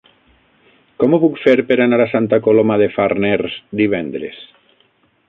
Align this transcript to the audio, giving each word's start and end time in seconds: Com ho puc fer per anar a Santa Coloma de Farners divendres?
Com 1.01 1.11
ho 1.11 1.19
puc 1.25 1.35
fer 1.41 1.53
per 1.71 1.77
anar 1.85 1.99
a 2.05 2.09
Santa 2.13 2.39
Coloma 2.47 2.79
de 2.85 2.87
Farners 2.97 3.59
divendres? 3.83 4.41